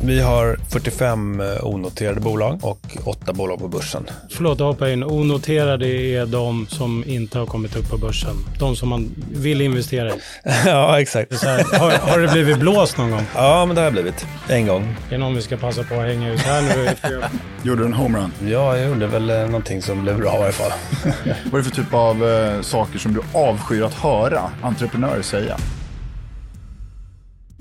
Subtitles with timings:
[0.00, 4.06] Vi har 45 onoterade bolag och 8 bolag på börsen.
[4.30, 5.04] Förlåt, hoppa in.
[5.04, 8.36] Onoterade är de som inte har kommit upp på börsen.
[8.58, 10.12] De som man vill investera i.
[10.66, 11.42] ja, exakt.
[11.42, 13.26] Här, har, har, det blivit blåst någon gång?
[13.34, 14.26] Ja, men det har blivit.
[14.48, 14.96] En gång.
[15.06, 16.88] Är det någon vi ska passa på att hänga ut här nu?
[17.62, 18.32] gjorde du en homerun?
[18.40, 20.72] Ja, jag gjorde väl någonting som blev bra i alla fall.
[21.50, 25.56] Vad är det för typ av eh, saker som du avskyr att höra entreprenörer säga?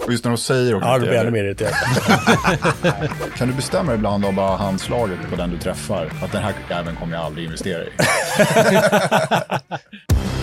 [0.05, 0.87] Och just när de säger också.
[0.87, 1.73] Ja, då blir jag ännu mer irriterad.
[3.37, 6.95] kan du bestämma ibland av bara handslaget på den du träffar att den här jäveln
[6.95, 7.89] kommer jag aldrig investera i?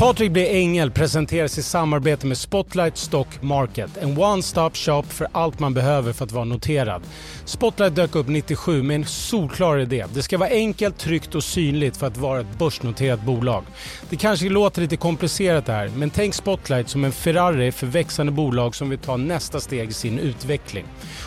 [0.00, 0.48] Patrik B.
[0.48, 3.96] Engel presenteras i samarbete med Spotlight Stock Market.
[3.96, 7.02] En one-stop shop för allt man behöver för att vara noterad.
[7.44, 10.06] Spotlight dök upp 97 med en solklar idé.
[10.14, 13.64] Det ska vara enkelt, tryggt och synligt för att vara ett börsnoterat bolag.
[14.10, 18.32] Det kanske låter lite komplicerat det här, men tänk Spotlight som en Ferrari för växande
[18.32, 20.84] bolag som vill ta nästa steg i sin utveckling.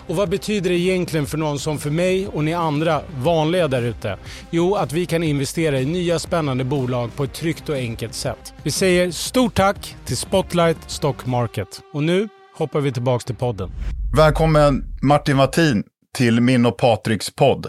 [0.07, 3.81] Och vad betyder det egentligen för någon som för mig och ni andra vanliga där
[3.81, 4.17] ute?
[4.49, 8.53] Jo, att vi kan investera i nya spännande bolag på ett tryggt och enkelt sätt.
[8.65, 11.81] Vi säger stort tack till Spotlight Stock Market.
[11.93, 13.71] Och nu hoppar vi tillbaks till podden.
[14.17, 15.83] Välkommen Martin Wattin
[16.15, 17.65] till min och Patriks podd.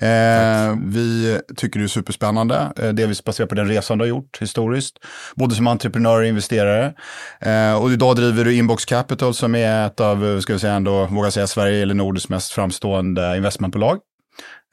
[0.00, 4.38] Eh, vi tycker det är superspännande, eh, delvis baserat på den resan du har gjort
[4.40, 4.96] historiskt,
[5.34, 6.94] både som entreprenör och investerare.
[7.40, 11.06] Eh, och idag driver du Inbox Capital som är ett av, ska vi säga ändå,
[11.06, 13.98] vågar säga Sverige eller Nordens mest framstående investmentbolag.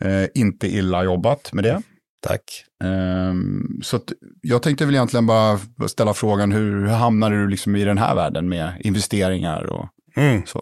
[0.03, 1.81] Eh, inte illa jobbat med det.
[2.27, 2.41] Tack.
[2.83, 3.99] Um, så
[4.41, 8.15] jag tänkte väl egentligen bara ställa frågan, hur, hur hamnade du liksom i den här
[8.15, 9.87] världen med investeringar och
[10.17, 10.45] mm.
[10.45, 10.61] så?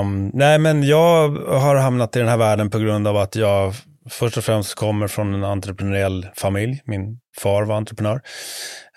[0.00, 3.74] Um, nej, men jag har hamnat i den här världen på grund av att jag
[4.10, 6.82] först och främst kommer från en entreprenöriell familj.
[6.84, 8.20] Min far var entreprenör.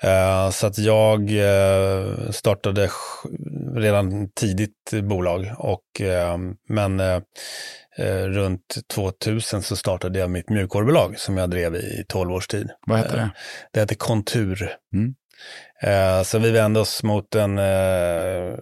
[0.04, 2.90] Uh, så att jag uh, startade
[3.76, 5.52] redan tidigt bolag.
[5.58, 6.38] Och, uh,
[6.70, 7.02] men
[8.28, 12.70] runt 2000 så startade jag mitt mjukvarubolag som jag drev i 12 års tid.
[12.88, 13.30] Vad hette det?
[13.72, 14.76] det hette Kontur.
[14.94, 15.16] Mm.
[15.82, 18.54] Eh, så vi vände oss mot en, eh,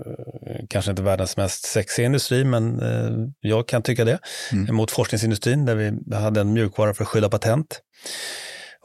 [0.70, 4.20] kanske inte världens mest sexiga industri, men eh, jag kan tycka det,
[4.52, 4.76] mm.
[4.76, 7.82] mot forskningsindustrin där vi hade en mjukvara för att skydda patent.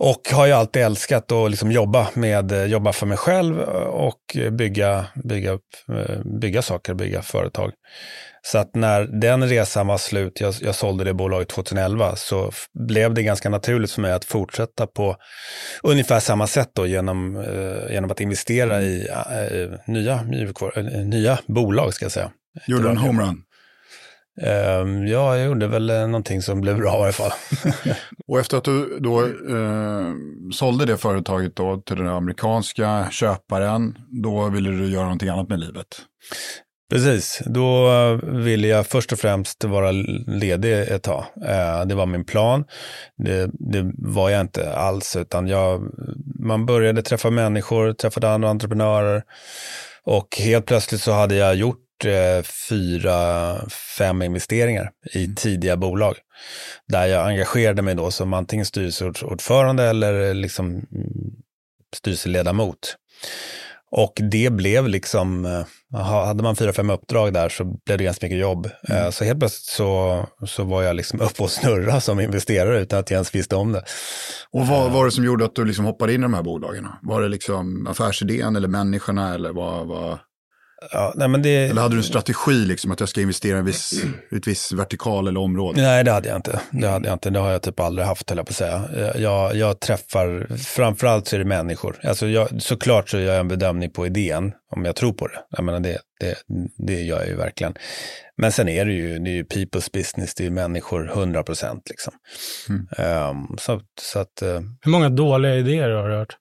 [0.04, 3.58] Och har ju alltid älskat att liksom jobba, med, jobba för mig själv
[3.88, 5.68] och bygga, bygga, upp,
[6.40, 7.72] bygga saker, bygga företag.
[8.42, 12.50] Så att när den resan var slut, jag, jag sålde det bolaget 2011, så
[12.88, 15.16] blev det ganska naturligt för mig att fortsätta på
[15.82, 21.94] ungefär samma sätt då genom, eh, genom att investera i eh, nya, eh, nya bolag,
[21.94, 22.30] ska jag säga.
[22.66, 23.42] Gjorde en homerun?
[24.42, 27.32] Uh, ja, jag gjorde väl någonting som blev bra i alla fall.
[28.26, 30.14] och efter att du då uh,
[30.52, 35.60] sålde det företaget då till den amerikanska köparen, då ville du göra någonting annat med
[35.60, 35.86] livet?
[36.92, 37.88] Precis, då
[38.22, 39.90] ville jag först och främst vara
[40.26, 41.24] ledig ett tag.
[41.46, 42.64] Eh, det var min plan.
[43.16, 45.90] Det, det, var jag inte alls, utan jag,
[46.38, 49.22] man började träffa människor, träffade andra entreprenörer
[50.04, 53.56] och helt plötsligt så hade jag gjort eh, fyra,
[53.98, 55.34] fem investeringar i mm.
[55.34, 56.14] tidiga bolag.
[56.88, 60.86] Där jag engagerade mig då som antingen styrelseordförande eller liksom mm,
[61.96, 62.96] styrelseledamot.
[63.94, 68.26] Och det blev liksom, eh, hade man fyra, fem uppdrag där så blev det ganska
[68.26, 68.70] mycket jobb.
[68.88, 69.02] Mm.
[69.02, 72.98] Eh, så helt plötsligt så, så var jag liksom uppe och snurra som investerare utan
[72.98, 73.84] att jag ens visste om det.
[74.50, 76.88] Och vad var det som gjorde att du liksom hoppade in i de här bolagen?
[77.02, 79.86] Var det liksom affärsidén eller människorna eller vad?
[79.86, 80.18] vad...
[80.90, 81.56] Ja, nej, men det...
[81.56, 84.04] Eller hade du en strategi, liksom, att jag ska investera i en viss,
[84.36, 85.82] ett viss vertikal eller område?
[85.82, 86.60] Nej, det hade jag inte.
[86.70, 87.30] Det, hade jag inte.
[87.30, 89.12] det har jag typ aldrig haft, höll jag på att säga.
[89.16, 92.00] Jag, jag träffar, framförallt så är det människor.
[92.04, 95.40] Alltså jag, såklart så gör jag en bedömning på idén, om jag tror på det.
[95.50, 96.34] Jag menar, det, det,
[96.86, 97.74] det gör jag ju verkligen.
[98.36, 101.42] Men sen är det ju, det är ju people's business, det är ju människor 100
[101.42, 101.90] procent.
[101.90, 102.12] Liksom.
[102.68, 103.30] Mm.
[103.30, 106.36] Um, så, så att, uh, Hur många dåliga idéer har du hört?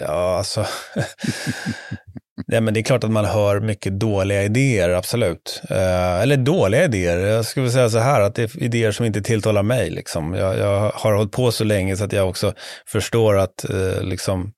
[0.00, 0.66] Ja, alltså.
[2.46, 5.62] Nej, men det är klart att man hör mycket dåliga idéer, absolut.
[5.70, 9.22] Eh, eller dåliga idéer, jag skulle säga så här, att det är idéer som inte
[9.22, 9.90] tilltalar mig.
[9.90, 10.34] Liksom.
[10.34, 12.52] Jag, jag har hållit på så länge så att jag också
[12.86, 14.52] förstår att eh, liksom,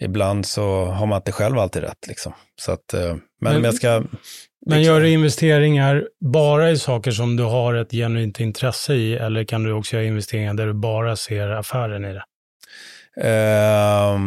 [0.00, 2.06] ibland så har man inte själv alltid rätt.
[2.08, 2.32] Liksom.
[2.60, 4.02] Så att, eh, men, men jag ska...
[4.66, 9.44] Men gör du investeringar bara i saker som du har ett genuint intresse i, eller
[9.44, 12.24] kan du också göra investeringar där du bara ser affären i det?
[13.20, 14.20] Uh,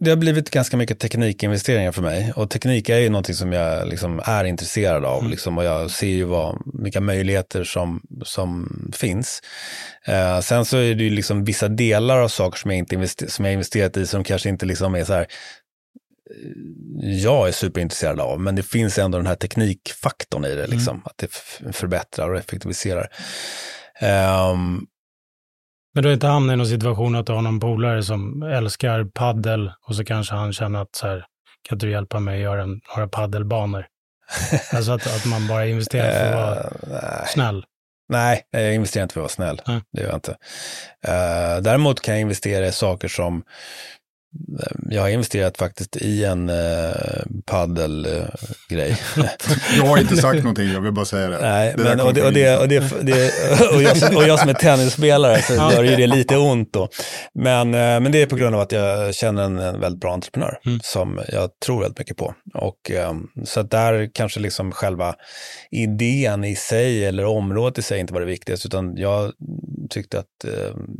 [0.00, 3.88] det har blivit ganska mycket teknikinvesteringar för mig och teknik är ju någonting som jag
[3.88, 5.30] liksom är intresserad av mm.
[5.30, 9.42] liksom, och jag ser ju vad, vilka möjligheter som, som finns.
[10.08, 13.26] Uh, sen så är det ju liksom vissa delar av saker som jag, inte invester
[13.26, 15.26] som jag investerat i som kanske inte liksom är så här
[17.00, 21.02] jag är superintresserad av, men det finns ändå den här teknikfaktorn i det, liksom, mm.
[21.04, 21.32] att det
[21.72, 23.08] förbättrar och effektiviserar.
[24.52, 24.86] Um,
[25.98, 29.04] men du har inte hamnat i någon situation att du har någon polare som älskar
[29.04, 31.24] paddel och så kanske han känner att så här,
[31.68, 33.86] kan du hjälpa mig att göra några paddelbanor?
[34.72, 36.54] alltså att, att man bara investerar för att vara
[37.00, 37.64] uh, snäll.
[38.08, 39.62] Nej, jag investerar inte för att vara snäll.
[39.68, 39.80] Mm.
[39.92, 40.30] Det gör jag inte.
[41.08, 43.42] Uh, däremot kan jag investera i saker som
[44.90, 46.56] jag har investerat faktiskt i en uh,
[47.46, 48.96] paddelgrej.
[49.76, 51.38] Jag har inte sagt någonting, jag vill bara säga det.
[51.40, 52.78] Nej, det men, och, det, och, det, och, det,
[53.74, 56.88] och, jag, och jag som är tennisspelare så gör ju det lite ont då.
[57.34, 60.12] Men, uh, men det är på grund av att jag känner en, en väldigt bra
[60.12, 60.80] entreprenör mm.
[60.82, 62.34] som jag tror väldigt mycket på.
[62.54, 65.14] Och, um, så att där kanske liksom själva
[65.70, 69.32] idén i sig eller området i sig inte var det viktigaste, utan jag
[69.90, 70.44] tyckte att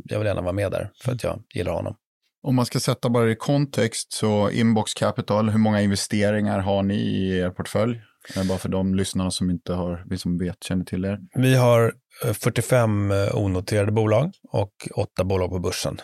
[0.03, 1.95] jag vill gärna vara med där för att jag gillar honom.
[2.41, 6.95] Om man ska sätta bara i kontext så Inbox Capital, hur många investeringar har ni
[6.95, 8.01] i er portfölj?
[8.35, 11.19] Eh, bara för de lyssnarna som inte har, vi som vet, känner till er.
[11.35, 11.93] Vi har
[12.33, 16.01] 45 eh, onoterade bolag och 8 bolag på börsen.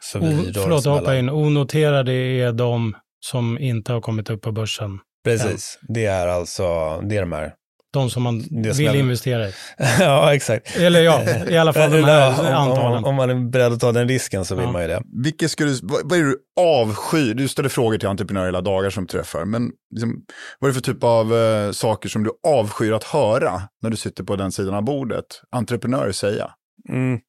[0.00, 1.30] Så vi o, förlåt, jag hoppar in.
[1.30, 4.98] Onoterade är de som inte har kommit upp på börsen?
[5.24, 5.94] Precis, än.
[5.94, 7.54] det är alltså, det är de här
[7.90, 8.94] de som man vill är...
[8.94, 9.52] investera i.
[10.00, 10.76] ja, exakt.
[10.76, 12.98] Eller ja, i alla fall de här antalen.
[12.98, 14.72] Om, om, man är beredd att ta den risken så vill ja.
[14.72, 15.02] man ju det.
[15.22, 17.34] Vilket skulle, vad, vad är du avskyr?
[17.34, 19.44] Du ställer frågor till entreprenörer hela dagar som träffar.
[19.44, 20.24] Men liksom,
[20.58, 23.96] vad är det för typ av uh, saker som du avskyr att höra när du
[23.96, 25.42] sitter på den sidan av bordet?
[25.50, 26.50] Entreprenörer säga.
[26.88, 27.20] Mm.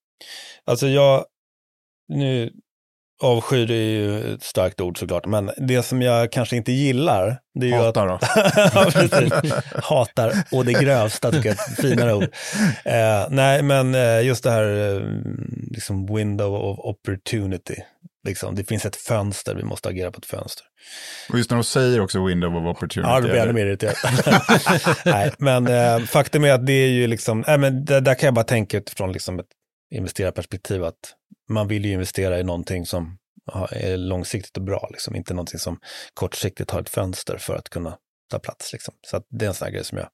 [0.65, 1.25] Alltså jag,
[2.07, 2.51] nu
[3.21, 7.65] Avskyr är ju ett starkt ord såklart, men det som jag kanske inte gillar, det
[7.65, 8.21] är ju Hatar att...
[8.21, 9.51] då?
[9.83, 12.23] Hatar, och det grövsta tycker jag är ett finare ord.
[12.85, 15.01] Eh, nej, men eh, just det här eh,
[15.71, 17.75] liksom window of opportunity.
[18.27, 20.65] Liksom, det finns ett fönster, vi måste agera på ett fönster.
[21.29, 23.09] Och just när de säger också window of opportunity.
[23.09, 23.95] Ja, då blir jag ännu mer irriterad.
[25.05, 28.27] nej, men eh, faktum är att det är ju liksom, nej, men det, där kan
[28.27, 29.45] jag bara tänka utifrån liksom ett
[29.95, 30.95] investerarperspektiv att
[31.49, 33.17] man vill ju investera i någonting som
[33.71, 35.15] är långsiktigt och bra, liksom.
[35.15, 35.79] inte någonting som
[36.13, 37.97] kortsiktigt har ett fönster för att kunna
[38.29, 38.73] ta plats.
[38.73, 38.93] Liksom.
[39.07, 40.07] Så det är en sån här grej som jag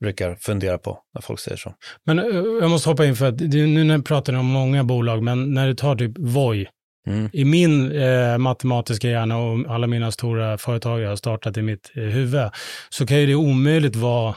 [0.00, 1.74] brukar fundera på när folk säger så.
[2.04, 2.24] Men eh,
[2.60, 5.66] jag måste hoppa in för att nu när pratar ni om många bolag, men när
[5.66, 6.68] du tar typ Voi,
[7.06, 7.30] mm.
[7.32, 11.90] i min eh, matematiska hjärna och alla mina stora företag jag har startat i mitt
[11.94, 12.50] eh, huvud,
[12.88, 14.36] så kan ju det omöjligt vara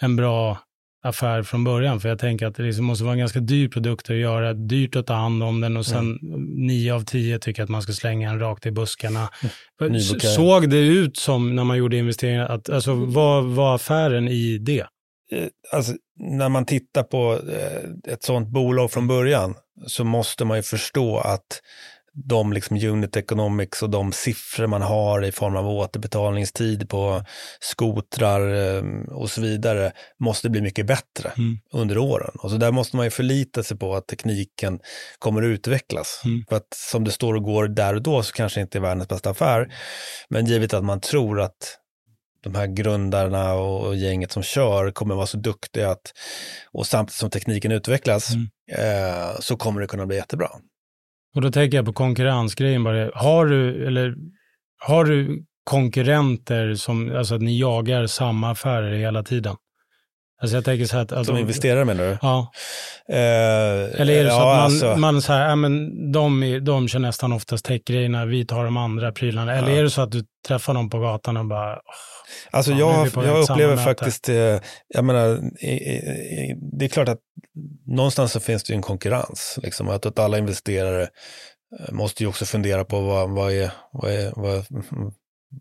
[0.00, 0.58] en bra
[1.02, 2.00] affär från början.
[2.00, 4.96] För jag tänker att det liksom måste vara en ganska dyr produkt att göra, dyrt
[4.96, 6.44] att ta hand om den och sen mm.
[6.66, 9.28] nio av tio tycker att man ska slänga den rakt i buskarna.
[9.80, 10.00] Mm.
[10.20, 14.86] Såg det ut som när man gjorde investeringar, att, alltså, vad var affären i det?
[15.32, 19.54] Eh, alltså, när man tittar på eh, ett sådant bolag från början
[19.86, 21.60] så måste man ju förstå att
[22.14, 27.24] de liksom unit economics och de siffror man har i form av återbetalningstid på
[27.60, 31.58] skotrar ehm, och så vidare måste bli mycket bättre mm.
[31.72, 32.30] under åren.
[32.38, 34.80] Och så där måste man ju förlita sig på att tekniken
[35.18, 36.22] kommer att utvecklas.
[36.24, 36.44] Mm.
[36.48, 39.08] För att som det står och går där och då så kanske inte är världens
[39.08, 39.74] bästa affär.
[40.28, 41.78] Men givet att man tror att
[42.42, 46.12] de här grundarna och gänget som kör kommer vara så duktiga att,
[46.72, 48.48] och samtidigt som tekniken utvecklas, mm.
[48.72, 50.48] eh, så kommer det kunna bli jättebra.
[51.34, 53.10] Och då tänker jag på konkurrensgrejen bara.
[53.14, 54.14] Har du, eller
[54.78, 59.56] Har du konkurrenter som, alltså att ni jagar samma affärer hela tiden?
[60.42, 61.12] Alltså jag tänker så här att...
[61.12, 62.18] Alltså, som investerare menar du?
[62.22, 62.52] Ja.
[63.08, 66.42] Eh, Eller är det så ja, att man, alltså, man så här, ja, men de,
[66.42, 69.54] är- de kör nästan oftast techgrejerna, vi tar de andra prylarna.
[69.54, 69.78] Eller Ja.
[69.78, 71.78] är det så att du träffar någon på gatan och bara,
[72.50, 77.08] Alltså Fan, jag, jag upplever faktiskt, eh, jag menar, i, i, i, det är klart
[77.08, 77.18] att
[77.86, 79.58] någonstans så finns det ju en konkurrens.
[79.62, 84.12] Liksom, att, att alla investerare eh, måste ju också fundera på vad, vad, är, vad,
[84.12, 84.64] är, vad,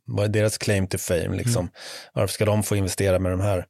[0.06, 1.38] vad är deras claim to fame.
[1.38, 1.70] Liksom.
[2.14, 3.66] Varför ska de få investera med de här?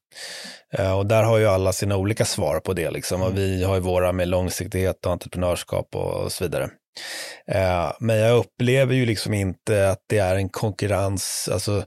[0.73, 2.91] Eh, och där har ju alla sina olika svar på det.
[2.91, 3.21] Liksom.
[3.21, 6.69] Och vi har ju våra med långsiktighet och entreprenörskap och, och så vidare.
[7.47, 11.49] Eh, men jag upplever ju liksom inte att det är en konkurrens.
[11.51, 11.83] Alltså,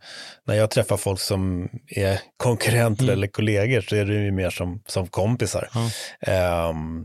[0.47, 4.83] när jag träffar folk som är konkurrenter eller kollegor så är det ju mer som,
[4.87, 5.69] som kompisar.
[6.21, 7.05] Ehm,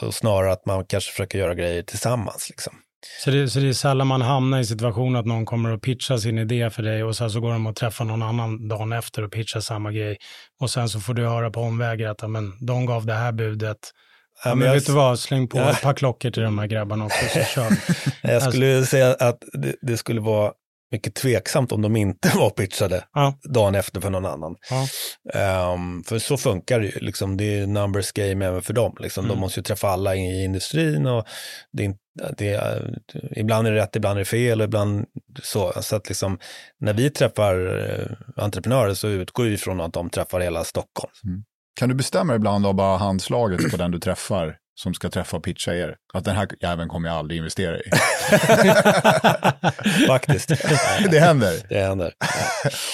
[0.00, 2.50] och snarare att man kanske försöker göra grejer tillsammans.
[2.50, 2.74] Liksom.
[3.24, 6.16] Så det, så det är sällan man hamnar i situationen att någon kommer och pitchar
[6.16, 9.22] sin idé för dig och sen så går de och träffar någon annan dagen efter
[9.24, 10.16] och pitchar samma grej.
[10.60, 13.78] Och sen så får du höra på omvägar att men, de gav det här budet.
[14.44, 15.70] Ja, men jag- vet du vad, släng på Ja.
[15.70, 17.76] ett par klockor till de här grabbarna också så kör vi.
[18.32, 20.52] Jag skulle säga att det, det skulle vara
[20.92, 23.34] mycket tveksamt om de inte var pitchade Ja.
[23.52, 24.54] dagen efter för någon annan.
[24.70, 24.86] Ja.
[25.40, 28.96] Ehm, för så funkar det ju, liksom, det är numbers game även för dem.
[29.00, 29.24] Liksom.
[29.24, 29.36] Mm.
[29.36, 31.24] De måste ju träffa alla i industrin och
[31.72, 31.98] det är, inte-
[32.38, 32.82] det
[33.36, 35.06] ibland är det rätt, ibland är det fel och ibland
[35.42, 35.72] så.
[35.80, 36.38] Så att liksom,
[36.80, 38.06] när vi träffar eh,
[38.44, 41.44] entreprenörer så utgår vi från att de träffar hela Stockholm.
[41.80, 45.44] Kan du bestämma ibland av bara handslaget på den du träffar som ska träffa och
[45.44, 45.96] pitcha er?
[46.14, 47.82] Att den här jäveln kommer jag aldrig investera i.
[50.06, 50.48] Faktiskt.
[51.10, 51.66] det händer.
[51.68, 52.12] Det händer.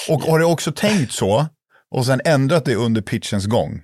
[0.09, 1.45] Och har du också tänkt så
[1.91, 3.81] och sen ändrat det under pitchens gång?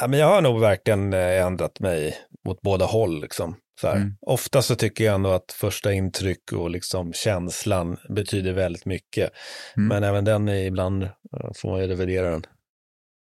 [0.00, 3.20] Ja, men jag har nog verkligen eh, ändrat mig mot båda håll.
[3.20, 3.56] Liksom.
[3.80, 3.96] Så här.
[3.96, 4.14] Mm.
[4.20, 9.30] Ofta så tycker jag ändå att första intryck och liksom känslan betyder väldigt mycket.
[9.76, 9.88] Mm.
[9.88, 11.08] Men även den är ibland
[11.56, 12.42] får man ju revidera den.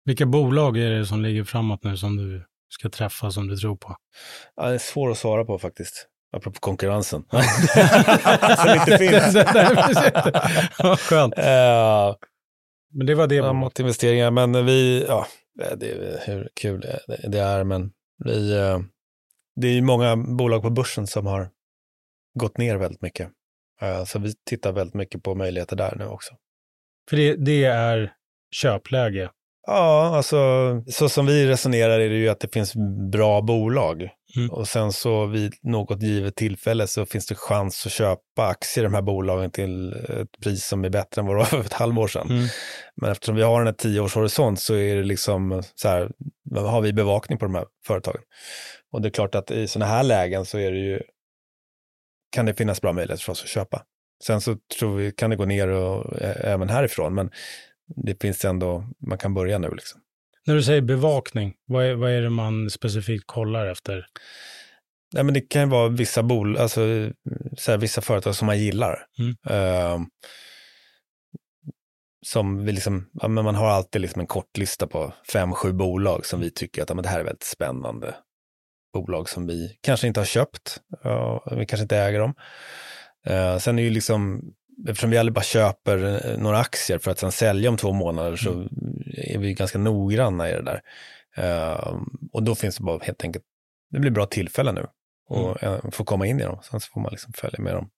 [0.04, 3.76] Vilka bolag är det som ligger framåt nu som du ska träffa som du tror
[3.76, 3.96] på?
[4.56, 6.06] Ja, det är svårt att svara på faktiskt.
[6.36, 7.24] Apropå konkurrensen.
[8.58, 9.36] Som inte finns.
[10.78, 11.38] Ja, Skönt.
[11.38, 12.14] Eh,
[12.92, 13.42] Men det var det.
[13.42, 15.26] framåt investeringar, men vi, ja,
[15.76, 16.80] det är hur kul
[17.28, 17.90] det- är, men
[18.24, 18.78] vi, eh,
[19.56, 21.50] det är ju många bolag på börsen som har
[22.34, 23.30] gått ner väldigt mycket.
[23.80, 26.34] Eh, så vi tittar väldigt mycket på möjligheter där nu också.
[27.10, 28.12] För det, det är
[28.50, 29.30] köpläge.
[29.66, 30.36] Ja, alltså
[30.88, 32.72] så som vi resonerar är det ju att det finns
[33.12, 34.08] bra bolag.
[34.36, 34.50] Mm.
[34.50, 38.86] Och sen så vid något givet tillfälle så finns det chans att köpa aktier i
[38.86, 41.72] de här bolagen till ett pris som är bättre än vad det var för ett
[41.72, 42.30] halvår sedan.
[42.30, 42.46] Mm.
[42.96, 46.10] Men eftersom vi har en tioårshorisont så är det liksom så här,
[46.56, 48.20] har vi bevakning på de här företagen.
[48.92, 51.00] Och det är klart att i sådana här lägen så är det ju,
[52.32, 53.82] kan det finnas bra möjligheter för oss att köpa.
[54.24, 57.30] Sen så tror vi, kan det gå ner och, ä- även härifrån, men
[57.86, 60.00] det finns ändå, man kan börja nu liksom.
[60.46, 64.06] När du säger bevakning, vad är, vad är det man specifikt kollar efter?
[65.14, 66.80] Nej, men det kan ju vara vissa, bol, alltså,
[67.58, 69.06] så här, vissa företag som man gillar.
[69.18, 69.36] Mm.
[69.48, 70.06] Ehm,
[72.26, 75.72] som vi liksom, ja, men man har alltid liksom en kort lista på fem, sju
[75.72, 78.14] bolag som vi tycker att ja, men det här är väldigt spännande
[78.92, 80.80] bolag som vi kanske inte har köpt.
[81.02, 82.34] Ja, vi kanske inte äger dem.
[83.26, 84.42] Eh, sen är ju liksom,
[84.88, 88.36] eftersom vi aldrig bara köper eh, några aktier för att sen sälja om två månader
[88.36, 88.68] så
[89.12, 90.82] är vi ganska noggranna i det där.
[91.36, 91.96] Eh,
[92.32, 93.44] och då finns det bara helt enkelt,
[93.90, 94.86] det blir bra tillfällen nu
[95.28, 96.58] och eh, få komma in i dem.
[96.62, 97.90] Sen så får man liksom följa med dem.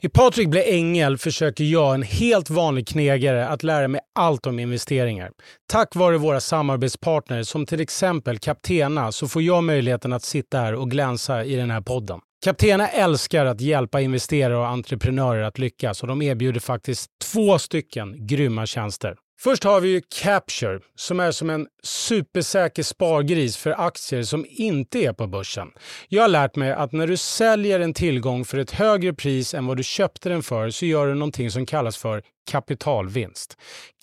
[0.00, 4.58] I Patrik blir ängel försöker jag, en helt vanlig knegare, att lära mig allt om
[4.58, 5.30] investeringar.
[5.68, 10.74] Tack vare våra samarbetspartner som till exempel Captena så får jag möjligheten att sitta här
[10.74, 12.20] och glänsa i den här podden.
[12.44, 18.26] Captena älskar att hjälpa investerare och entreprenörer att lyckas och de erbjuder faktiskt två stycken
[18.26, 19.16] grymma tjänster.
[19.38, 24.98] Först har vi ju Capture som är som en supersäker spargris för aktier som inte
[24.98, 25.68] är på börsen.
[26.08, 29.66] Jag har lärt mig att när du säljer en tillgång för ett högre pris än
[29.66, 33.56] vad du köpte den för så gör du någonting som kallas för kapitalvinst.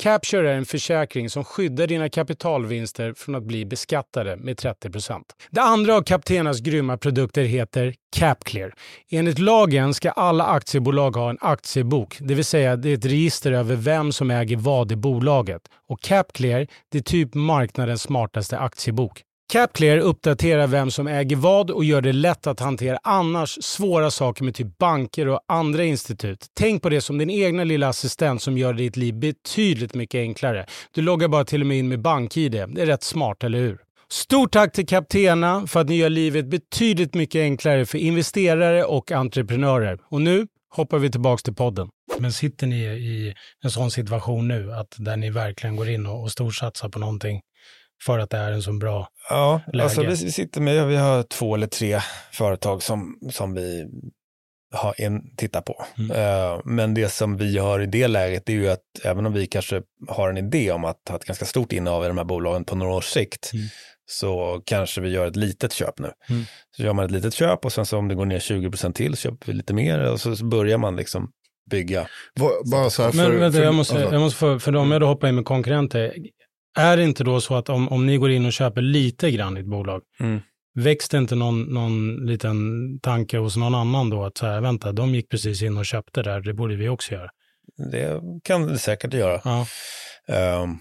[0.04, 5.62] Capture är en försäkring som skyddar dina kapitalvinster från att bli beskattade med 30% Det
[5.62, 8.74] andra av Captenas grymma produkter heter CapClear.
[9.12, 13.52] Enligt lagen ska alla aktiebolag ha en aktiebok, det vill säga det är ett register
[13.52, 15.62] över vem som äger vad i bolaget.
[15.90, 19.24] Och CapClear, det är typ marknadens smartaste aktiebok.
[19.52, 24.44] CapClear uppdaterar vem som äger vad och gör det lätt att hantera annars svåra saker
[24.44, 26.46] med typ banker och andra institut.
[26.54, 30.66] Tänk på det som din egna lilla assistent som gör ditt liv betydligt mycket enklare.
[30.92, 32.52] Du loggar bara till och med in med BankID.
[32.52, 33.78] Det är rätt smart, eller hur?
[34.10, 39.12] Stort tack till Captena för att ni gör livet betydligt mycket enklare för investerare och
[39.12, 40.00] entreprenörer.
[40.10, 41.90] Och nu hoppar vi tillbaka till podden.
[42.20, 43.34] Men sitter ni i
[43.64, 47.42] en sån situation nu, att där ni verkligen går in och, och storsatsar på någonting
[48.06, 49.84] för att det är en så bra Ja, läge?
[49.84, 52.00] alltså vi, vi sitter med, vi har två eller tre
[52.32, 53.86] företag som, som vi
[54.76, 55.86] har en, tittar på.
[55.98, 56.12] Mm.
[56.12, 59.48] Eh, men det som vi har i det läget är ju att även om vi
[59.48, 62.66] kanske har en idé om att ha ett ganska stort innehav i de här bolagen
[62.66, 63.66] på några års sikt, Mm.
[64.06, 66.12] så kanske vi gör ett litet köp nu.
[66.30, 66.44] Mm.
[66.78, 69.16] Så gör man ett litet köp och sen så om det går ner 20% till
[69.16, 71.32] så köper vi lite mer och så, så börjar man liksom
[71.72, 72.08] bygga.
[72.36, 74.76] Vad- Bara så här för, Men vänta, för, jag måste, alltså, jag måste få, för
[74.76, 76.14] om jag då hoppar in med konkurrenter,
[76.78, 79.58] är det inte då så att om, om ni går in och köper lite grann
[79.58, 80.42] i ett bolag, Mm.
[80.76, 82.58] väcks det inte någon, någon liten
[83.00, 86.24] tanke hos någon annan då att så här, vänta, de gick precis in och köpte
[86.24, 87.30] där, det borde vi också göra.
[87.92, 89.42] Det kan det säkert göra.
[89.44, 89.66] Ja.
[90.28, 90.78] Ehm,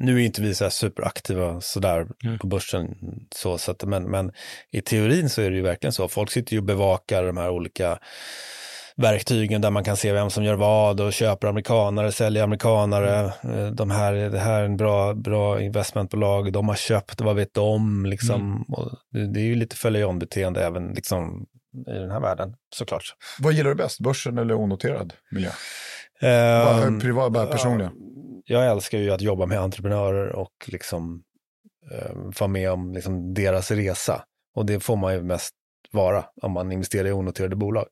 [0.00, 2.38] nu är inte vi så här superaktiva sådär Mm.
[2.38, 2.88] på börsen,
[3.34, 4.32] så, så att, men, men
[4.72, 6.08] i teorin så är det ju verkligen så.
[6.08, 7.98] Folk sitter ju och bevakar de här olika
[8.98, 13.32] verktygen där man kan se vem som gör vad och köper amerikanare, säljer amerikanare.
[13.42, 17.54] Eh, De här, det här är en bra, bra investmentbolag, de har köpt, vad vet
[17.54, 18.06] de?
[18.06, 18.62] Liksom.
[18.68, 18.90] Och
[19.34, 21.46] det, är ju lite följa-on-beteende även liksom,
[21.86, 23.14] i den här världen såklart.
[23.38, 25.50] vad gillar du bäst, börsen eller onoterad miljö?
[26.20, 27.92] Ehm, Bara, privat, bara personligen.
[28.44, 31.22] jag älskar ju att jobba med entreprenörer och liksom
[31.92, 34.22] eh, vara med om liksom deras resa.
[34.54, 35.54] Och det får man ju mest
[35.92, 37.86] vara om man investerar i onoterade bolag.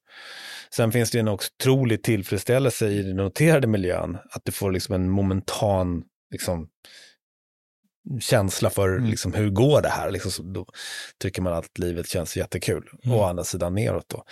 [0.70, 5.10] Sen finns det en otrolig tillfredsställelse i den noterade miljön, att du får liksom en
[5.10, 6.68] momentan liksom,
[8.20, 9.10] känsla för Mm.
[9.10, 10.10] liksom, hur går det här?
[10.10, 10.66] Liksom, då
[11.18, 12.90] tycker man att livet känns jättekul.
[13.04, 13.18] Mm.
[13.18, 14.24] Å andra sidan neråt då.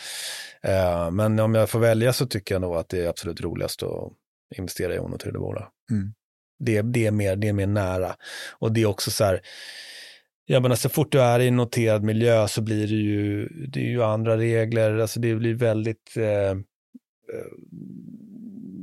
[0.70, 3.82] Eh, men om jag får välja så tycker jag nog att det är absolut roligast
[3.82, 4.12] att
[4.56, 5.68] investera i onoterade bolag.
[5.90, 6.14] Mm.
[6.58, 8.16] Det, det, är mer, det är mer nära.
[8.50, 9.40] Och det är också så här,
[10.46, 13.80] jag menar så fort du är i en noterad miljö så blir det ju, det
[13.80, 16.56] är ju andra regler, alltså det blir väldigt, eh, eh,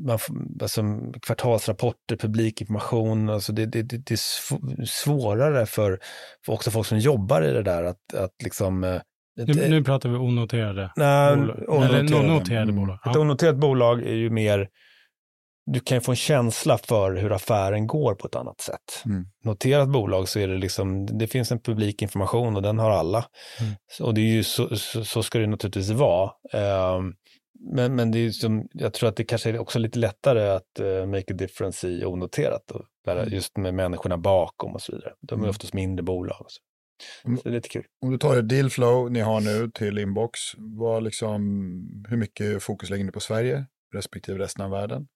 [0.06, 0.20] man,
[0.62, 0.82] alltså,
[1.22, 6.00] kvartalsrapporter, publikinformation, alltså det, det, det, är sv- svårare för,
[6.46, 9.02] för också folk som jobbar i det där att, att liksom eh,
[9.38, 11.58] Nu, nu pratar vi onoterade Nej, bolag.
[11.58, 12.04] Eller onoterade.
[12.08, 12.76] no- noterade Mm.
[12.76, 12.96] bolag.
[12.96, 13.20] Ett Ja.
[13.20, 14.68] onoterat bolag är ju mer,
[15.74, 19.04] du kan ju få en känsla för hur affären går på ett annat sätt.
[19.06, 19.26] Mm.
[19.44, 23.26] Noterat bolag så är det liksom, det finns en publik information och den har alla.
[23.60, 23.74] Mm.
[24.02, 26.32] Och det är ju så, så, så ska det naturligtvis vara.
[26.54, 27.14] Ehm,
[27.74, 30.80] men, men det är som, jag tror att det kanske är också lite lättare att
[30.80, 32.72] eh, make a difference i onoterat.
[32.72, 35.14] Och bara just med människorna bakom och så vidare.
[35.22, 35.50] De är Mm.
[35.50, 36.46] oftast mindre bolag.
[36.48, 36.62] Så.
[37.26, 37.38] Mm.
[37.38, 37.86] så det är lite kul.
[38.02, 41.42] Om du tar ett dealflow ni har nu till inbox, vad liksom,
[42.10, 45.08] hur mycket fokus lägger ni på Sverige respektive resten av världen?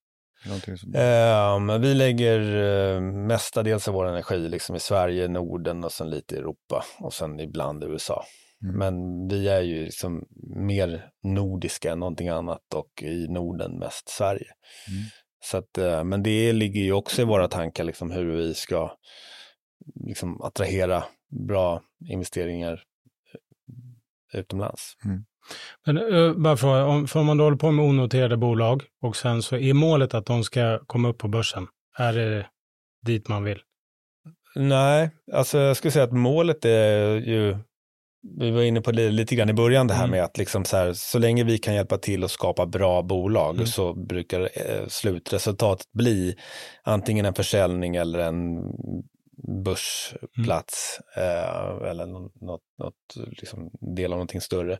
[0.95, 6.35] Ehm, vi lägger uh, mestadels av vår energi liksom i Sverige, Norden och sen lite
[6.35, 8.25] i Europa och sen ibland i USA.
[8.63, 8.75] Mm.
[8.77, 14.47] Men vi är ju liksom mer nordiska än någonting annat och i Norden mest Sverige.
[14.87, 15.03] Mm.
[15.43, 18.97] Så att, eh, men det ligger ju också i våra tankar liksom hur vi ska
[20.05, 21.03] liksom attrahera
[21.47, 22.83] bra investeringar
[24.33, 24.97] eh, utomlands.
[25.85, 29.15] Men uh, bara fråga, om, för om man då håller på med onoterade bolag och
[29.15, 31.67] sen så är målet att de ska komma upp på börsen.
[31.97, 32.45] Är det
[33.05, 33.59] dit man vill?
[34.55, 37.57] Nej, alltså jag skulle säga att målet är ju,
[38.39, 40.11] vi var inne på det lite grann i början det här Mm.
[40.11, 43.55] med att liksom så, här, så länge vi kan hjälpa till att skapa bra bolag
[43.55, 43.67] Mm.
[43.67, 46.35] så brukar eh, slutresultatet bli
[46.83, 48.57] antingen en försäljning eller en
[49.63, 54.77] börsplats eh, eller nå- något, något liksom del av någonting större.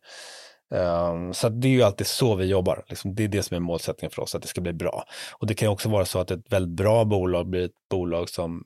[0.73, 2.86] Um, så det är ju alltid så vi jobbar.
[2.88, 5.04] Liksom, det är det som är målsättningen för oss, att det ska bli bra.
[5.39, 8.63] Och det kan också vara så att ett väldigt bra bolag blir ett bolag som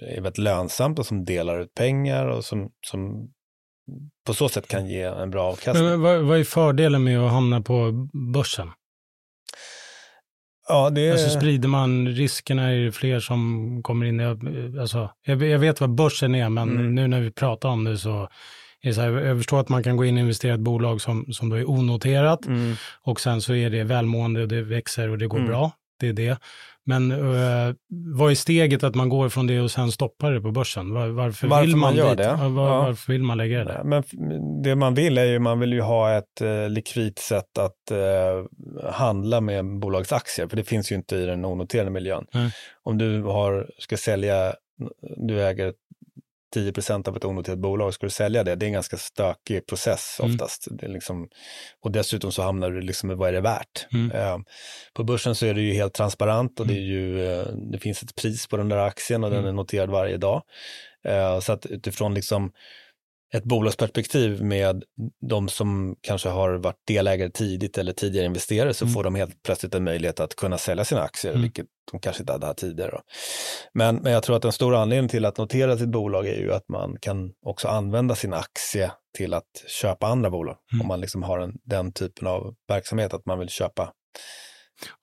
[0.00, 3.30] är väldigt lönsamt och som delar ut pengar och som, som
[4.26, 5.88] på så sätt kan ge en bra avkastning.
[5.88, 8.70] Men, vad, vad är fördelen med att hamna på börsen?
[10.68, 11.12] ja, det.
[11.12, 14.20] Alltså sprider man riskerna, är det fler som kommer in?
[14.80, 16.94] Alltså, jag, jag vet vad börsen är, men Mm.
[16.94, 18.28] nu när vi pratar om det så
[18.88, 21.00] är så här, jag förstår att man kan gå in och investera i ett bolag
[21.00, 22.74] som, som då är onoterat Mm.
[23.02, 25.48] och sen så är det välmående och det växer och det går Mm.
[25.50, 25.70] bra.
[26.00, 26.38] Det är det.
[26.84, 27.74] Men uh,
[28.16, 30.94] vad är steget att man går från det och sen stoppar det på börsen?
[30.94, 32.16] Var, varför, Varför vill man man, dit?
[32.18, 32.32] det?
[32.48, 32.82] Var, Ja.
[32.82, 33.84] Varför vill man lägga det där?
[33.84, 34.02] Men
[34.62, 38.90] det man vill är ju, man vill ju ha ett eh, likvidt sätt att eh,
[38.92, 42.24] handla med bolagsaktier, för det finns ju inte i den onoterade miljön.
[42.34, 42.50] Nej.
[42.82, 44.54] Om du har, ska sälja,
[45.16, 45.72] du äger
[46.56, 50.18] 10% av ett onoterat bolag, ska du sälja det, det är en ganska stökig process
[50.20, 50.32] Mm.
[50.34, 50.66] oftast.
[50.70, 51.28] Det är liksom,
[51.80, 53.86] och dessutom så hamnar du liksom i vad är det värt?
[53.92, 54.10] Mm.
[54.10, 54.38] Eh,
[54.94, 58.02] på börsen så är det ju helt transparent och det, är ju, eh, det finns
[58.02, 59.48] ett pris på den där aktien och den Mm.
[59.48, 60.42] är noterad varje dag.
[61.04, 62.52] Eh, så att utifrån liksom
[63.34, 64.84] ett bolagsperspektiv med
[65.28, 68.94] de som kanske har varit delägare tidigt eller tidigare investerare så mm.
[68.94, 71.42] får de helt plötsligt en möjlighet att kunna sälja sina aktier, mm.
[71.42, 73.00] vilket de kanske inte hade haft tidigare.
[73.74, 76.52] Men, men jag tror att en stor anledning till att notera sitt bolag är ju
[76.52, 80.56] att man kan också använda sin aktie till att köpa andra bolag.
[80.72, 80.80] Mm.
[80.80, 83.92] Om man liksom har en, den typen av verksamhet, att man vill köpa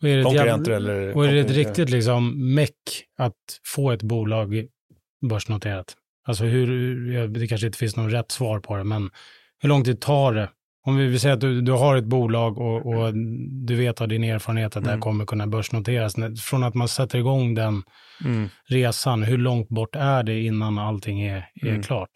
[0.01, 1.15] och är det konkurrenter eller...
[1.17, 4.67] Och är det ett riktigt liksom meck att få ett bolag
[5.29, 5.95] börsnoterat?
[6.27, 9.09] Alltså hur, det kanske inte finns något rätt svar på det, men
[9.61, 10.49] hur lång tid tar det?
[10.85, 13.13] Om vi vill säga att du, du har ett bolag och, och,
[13.67, 15.01] du vet av din erfarenhet att det här mm.
[15.01, 16.15] kommer kunna börsnoteras.
[16.41, 17.83] Från att man sätter igång den
[18.25, 18.49] mm.
[18.65, 21.83] resan, hur långt bort är det innan allting är, är mm.
[21.83, 22.11] klart?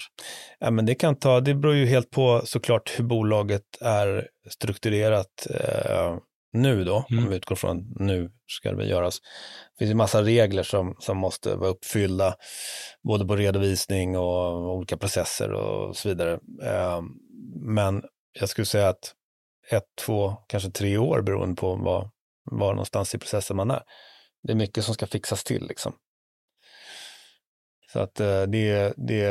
[0.59, 5.47] Ja, men det kan ta, det beror ju helt på såklart hur bolaget är strukturerat.
[5.49, 6.17] Eh,
[6.53, 7.23] nu då, mm.
[7.23, 9.19] om vi utgår från att nu ska det göras.
[9.19, 12.35] Det finns ju massa regler som, som måste vara uppfyllda,
[13.03, 16.39] både på redovisning och olika processer och så vidare.
[16.63, 17.05] Ehm,
[17.55, 18.03] men
[18.39, 19.13] jag skulle säga att
[19.69, 22.09] ett, två, kanske tre år beroende på var,
[22.43, 23.81] var någonstans i processen man är.
[24.43, 25.93] Det är mycket som ska fixas till liksom.
[27.93, 29.27] Så att eh, det, det...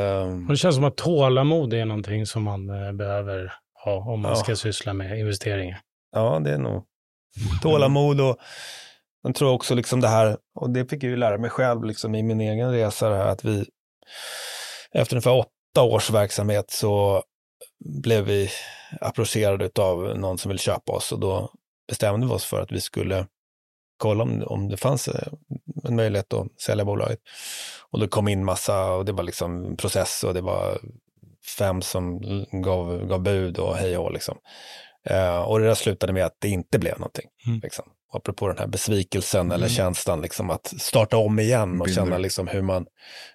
[0.48, 3.52] det känns som att tålamod är någonting som man eh, behöver
[3.84, 4.36] ha om man ja.
[4.36, 5.80] ska syssla med investeringar.
[6.12, 6.86] Ja, det är nog
[7.62, 8.36] tålamod och
[9.22, 12.14] jag tror också liksom det här, och det fick jag ju lära mig själv liksom
[12.14, 13.66] i min egen resa, det här att vi
[14.92, 17.22] efter ungefär åtta års verksamhet så
[17.84, 18.50] blev vi
[19.00, 21.50] approcherade av någon som ville köpa oss och då
[21.88, 23.26] bestämde vi oss för att vi skulle
[23.96, 25.32] kolla om, om det fanns eh,
[25.84, 27.18] en möjlighet att sälja bolaget.
[27.90, 30.78] Och det kom in massa och det var liksom process och det var
[31.58, 32.20] fem som
[32.52, 34.38] gav, gav bud och hej och liksom.
[35.10, 37.28] Uh, och det där slutade med att det inte blev någonting.
[37.46, 37.60] Mm.
[37.62, 37.84] Liksom.
[38.12, 39.52] Apropå den här besvikelsen mm.
[39.52, 42.86] eller känslan liksom att starta om igen och känna liksom hur man,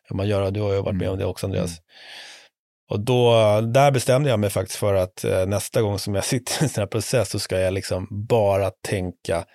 [0.03, 0.51] hur man gör.
[0.51, 1.19] Du har ju varit med om mm.
[1.19, 1.69] det också Andreas.
[1.69, 1.81] Mm.
[2.89, 6.53] Och då, där bestämde jag mig faktiskt för att uh, nästa gång som jag sitter
[6.53, 9.45] i en sån här process så ska jag liksom bara tänka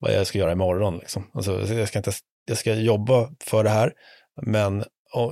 [0.00, 0.98] vad jag ska göra imorgon.
[0.98, 1.30] Liksom.
[1.34, 2.12] Alltså, jag, ska inte,
[2.44, 3.92] jag ska jobba för det här,
[4.42, 4.84] men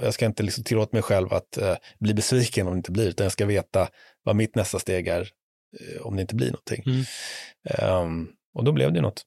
[0.03, 3.09] jag ska inte liksom tillåta mig själv att uh, bli besviken om det inte blir,
[3.09, 3.89] utan jag ska veta
[4.25, 5.48] vad mitt nästa steg är Eh,
[6.01, 6.83] om det inte blir någonting.
[6.87, 8.03] Mm.
[8.03, 9.23] Um, och då blev det något.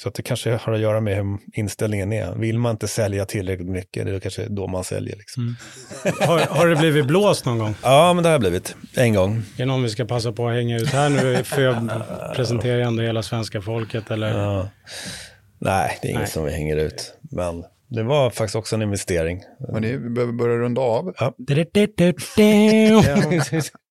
[0.00, 2.34] Så att det kanske har att göra med hur inställningen är.
[2.34, 5.16] Vill man inte sälja tillräckligt mycket, det är kanske då man säljer.
[5.16, 5.42] Liksom.
[5.42, 5.56] Mm.
[6.20, 7.74] Har, har det blivit blåst någon gång?
[7.82, 8.76] Ja, men det har blivit.
[8.96, 9.36] En gång.
[9.36, 11.44] Är det någon vi ska passa på att hänga ut här nu?
[11.44, 11.88] För jag
[12.36, 14.10] presenterar ändå hela svenska folket.
[14.10, 14.38] Eller?
[14.38, 14.68] Ja.
[15.58, 17.14] Nej, det är inget som vi hänger ut.
[17.30, 19.42] Men det var faktiskt också en investering.
[19.72, 21.14] Men ni behöver börja runda av.
[21.18, 21.34] Ja.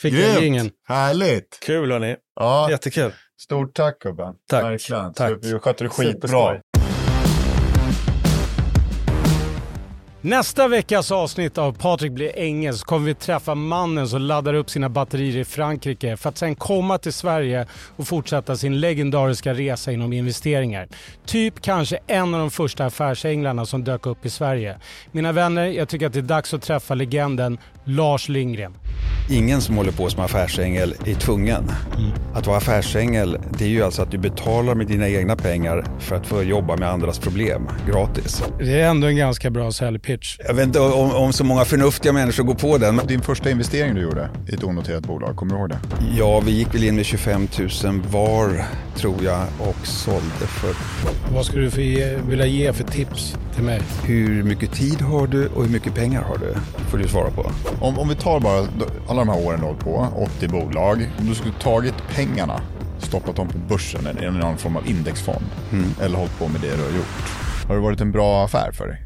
[0.00, 0.42] Fick Grymt.
[0.42, 0.70] ingen.
[0.88, 1.58] Härligt.
[1.60, 2.16] Kul hörni.
[2.40, 2.70] Ja.
[2.70, 3.12] Jättekul.
[3.40, 4.34] Stort tack gubben.
[4.50, 4.64] Tack.
[4.64, 5.14] Verkligen.
[5.14, 5.42] Tack.
[5.42, 6.60] Du skötte det skitbra.
[10.26, 14.88] Nästa veckas avsnitt av Patrik blir engelsk kommer vi träffa mannen som laddar upp sina
[14.88, 17.66] batterier i Frankrike för att sen komma till Sverige
[17.96, 20.88] och fortsätta sin legendariska resa inom investeringar.
[21.26, 24.78] Typ kanske en av de första affärsänglarna som dök upp i Sverige.
[25.12, 28.72] Mina vänner, jag tycker att det är dags att träffa legenden Lars Lindgren.
[29.30, 31.64] Ingen som håller på som affärsängel är tvungen.
[31.98, 32.10] Mm.
[32.34, 36.16] Att vara affärsängel det är ju alltså att du betalar med dina egna pengar för
[36.16, 38.42] att få jobba med andras problem gratis.
[38.58, 40.36] Det är ändå en ganska bra säljpitch.
[40.46, 43.00] Jag vet inte om, om, så många förnuftiga människor går på den.
[43.08, 45.78] Din första investering du gjorde i ett onoterat bolag, kommer du ihåg det?
[46.18, 47.48] Ja, vi gick väl in med 25
[47.84, 48.64] 000 var
[48.96, 50.74] tror jag och sålde för...
[51.34, 53.80] Vad skulle du vilja ge för tips till mig?
[54.04, 56.54] Hur mycket tid har du och hur mycket pengar har du?
[56.90, 57.50] får du svara på.
[57.80, 58.68] Om, om vi tar bara
[59.08, 61.10] alla de här åren du på, 80 bolag.
[61.18, 62.60] Om du skulle tagit pengarna,
[62.98, 65.44] stoppat dem på börsen eller i någon form av indexfond.
[65.72, 65.84] Mm.
[66.02, 67.66] Eller hållit på med det du har gjort.
[67.68, 69.05] Har det varit en bra affär för dig?